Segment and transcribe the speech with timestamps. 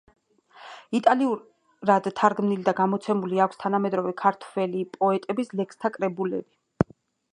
[0.99, 6.95] იტალიურად თარგმნილი და გამოცემული აქვს თანამედროვე ქართველი პოეტების ლექსთა კრებულები.